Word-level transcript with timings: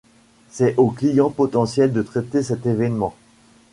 C'est 0.49 0.73
aux 0.77 0.89
Clients 0.89 1.29
potentiels 1.29 1.93
de 1.93 2.01
traiter 2.01 2.41
cet 2.41 2.65
événement. 2.65 3.13